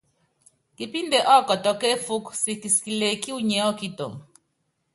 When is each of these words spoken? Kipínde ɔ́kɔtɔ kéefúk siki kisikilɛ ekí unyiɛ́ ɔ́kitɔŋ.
Kipínde 0.75 1.19
ɔ́kɔtɔ 1.35 1.71
kéefúk 1.81 2.25
siki 2.41 2.57
kisikilɛ 2.61 3.05
ekí 3.15 3.29
unyiɛ́ 3.37 3.67
ɔ́kitɔŋ. 3.71 4.13